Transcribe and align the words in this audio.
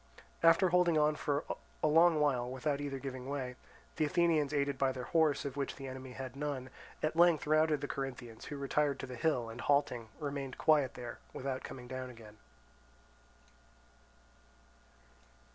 After 0.41 0.69
holding 0.69 0.97
on 0.97 1.15
for 1.15 1.45
a 1.83 1.87
long 1.87 2.19
while 2.19 2.49
without 2.49 2.81
either 2.81 2.97
giving 2.97 3.29
way, 3.29 3.55
the 3.97 4.05
Athenians 4.05 4.51
aided 4.51 4.79
by 4.79 4.91
their 4.91 5.03
horse, 5.03 5.45
of 5.45 5.55
which 5.55 5.75
the 5.75 5.87
enemy 5.87 6.13
had 6.13 6.35
none, 6.35 6.71
at 7.03 7.15
length 7.15 7.45
routed 7.45 7.81
the 7.81 7.87
Corinthians, 7.87 8.45
who 8.45 8.57
retired 8.57 8.99
to 9.01 9.05
the 9.05 9.15
hill 9.15 9.47
and, 9.47 9.61
halting, 9.61 10.07
remained 10.19 10.57
quiet 10.57 10.95
there, 10.95 11.19
without 11.35 11.63
coming 11.63 11.87
down 11.87 12.09
again. 12.09 12.37